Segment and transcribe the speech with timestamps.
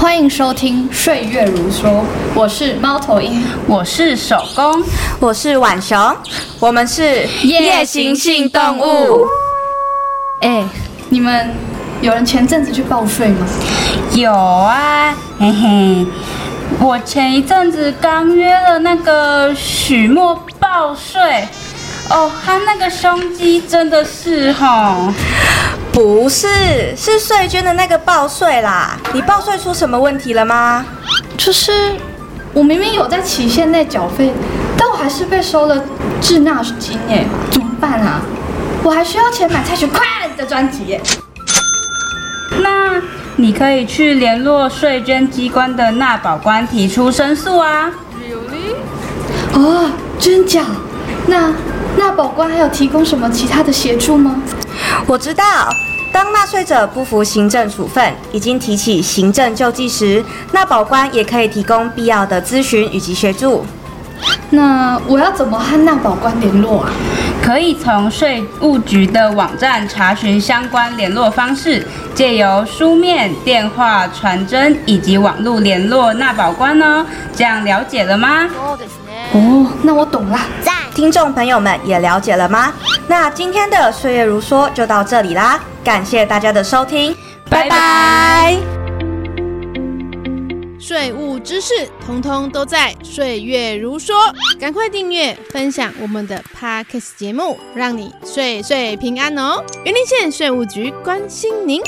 [0.00, 1.82] 欢迎收听《岁月如梭》，
[2.32, 4.80] 我是猫头鹰，我是手工，
[5.18, 6.16] 我是浣熊，
[6.60, 9.26] 我们是夜行性动物。
[10.40, 10.64] 哎，
[11.08, 11.52] 你们
[12.00, 13.46] 有人前阵子去报税吗？
[14.14, 16.06] 有啊，嘿嘿，
[16.78, 21.48] 我前一阵子刚约了那个许墨报税。
[22.08, 25.12] 哦，他那个胸肌真的是吼，
[25.98, 26.46] 不是，
[26.96, 28.96] 是税捐的那个报税啦。
[29.12, 30.86] 你报税出什么问题了吗？
[31.36, 31.72] 就是
[32.52, 34.32] 我明明有在期限内缴费，
[34.76, 35.82] 但我还是被收了
[36.20, 38.20] 滞纳金耶，怎么办啊？
[38.84, 40.00] 我还需要钱买蔡徐坤
[40.36, 41.02] 的专辑耶。
[42.60, 43.02] 那
[43.34, 47.90] 你可以去联络税捐机关的纳保官提出申诉啊。
[48.22, 48.76] Really？
[49.52, 50.64] 哦，真假？
[51.26, 51.52] 那。
[51.96, 54.40] 纳保官还有提供什么其他的协助吗？
[55.04, 55.44] 我知道，
[56.12, 63.64] 当纳税者不服行政处分，已经提起行政救济时，纳保官也可以提供必要的咨询以及协助。
[64.50, 66.90] 那我要怎么和纳保官联络啊？
[67.40, 77.06] 可以从税务局的网站查询相关联络方式，借由书面、电话、传真以及网络联络纳保官哦。
[77.34, 78.48] 这样了解了吗？
[79.32, 80.38] 哦，那我懂了。
[80.94, 82.72] 听众朋友们也了解了吗？
[83.08, 87.16] 那今天的岁月如梭就到这里啦，感谢大家的收听，
[87.48, 88.56] 拜拜。
[90.78, 94.12] 税务知识通通都在岁月如梭，
[94.60, 99.64] 赶快订阅分享我们的 Podcast 节目，让你岁岁平安哦。
[99.84, 101.80] 云林县税务局关心您。